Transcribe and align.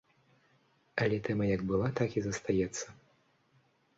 Але 1.05 1.19
тэма 1.27 1.45
як 1.55 1.61
была, 1.73 1.87
так 2.01 2.17
і 2.19 2.25
застаецца. 2.27 2.85